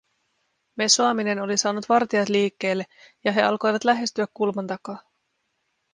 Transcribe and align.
Mesoaminen 0.75 1.39
oli 1.41 1.57
saanut 1.57 1.89
vartijat 1.89 2.29
liikkeelle, 2.29 2.85
ja 3.23 3.31
he 3.31 3.43
alkoivat 3.43 3.83
lähestyä 3.83 4.27
kulman 4.33 4.67
takaa. 4.67 5.01